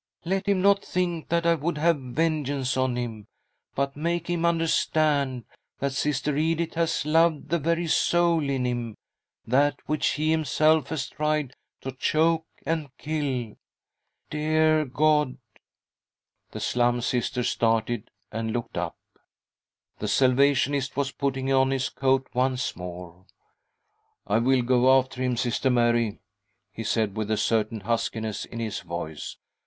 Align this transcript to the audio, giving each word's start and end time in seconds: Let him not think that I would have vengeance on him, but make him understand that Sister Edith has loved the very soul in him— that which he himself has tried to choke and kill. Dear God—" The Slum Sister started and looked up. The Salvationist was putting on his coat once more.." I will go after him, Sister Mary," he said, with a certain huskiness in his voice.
Let 0.25 0.47
him 0.47 0.63
not 0.63 0.83
think 0.83 1.29
that 1.29 1.45
I 1.45 1.53
would 1.53 1.77
have 1.77 2.01
vengeance 2.01 2.75
on 2.75 2.95
him, 2.95 3.27
but 3.75 3.95
make 3.95 4.31
him 4.31 4.45
understand 4.45 5.45
that 5.77 5.93
Sister 5.93 6.35
Edith 6.35 6.73
has 6.73 7.05
loved 7.05 7.49
the 7.49 7.59
very 7.59 7.85
soul 7.85 8.49
in 8.49 8.65
him— 8.65 8.95
that 9.45 9.75
which 9.85 10.13
he 10.13 10.31
himself 10.31 10.89
has 10.89 11.07
tried 11.07 11.53
to 11.81 11.91
choke 11.91 12.47
and 12.65 12.89
kill. 12.97 13.55
Dear 14.31 14.85
God—" 14.85 15.37
The 16.53 16.59
Slum 16.59 17.01
Sister 17.01 17.43
started 17.43 18.09
and 18.31 18.51
looked 18.51 18.79
up. 18.79 18.97
The 19.99 20.07
Salvationist 20.07 20.97
was 20.97 21.11
putting 21.11 21.53
on 21.53 21.69
his 21.69 21.89
coat 21.89 22.27
once 22.33 22.75
more.." 22.75 23.27
I 24.25 24.39
will 24.39 24.63
go 24.63 24.97
after 24.97 25.21
him, 25.21 25.37
Sister 25.37 25.69
Mary," 25.69 26.17
he 26.73 26.83
said, 26.83 27.15
with 27.15 27.29
a 27.29 27.37
certain 27.37 27.81
huskiness 27.81 28.45
in 28.45 28.59
his 28.59 28.79
voice. 28.79 29.37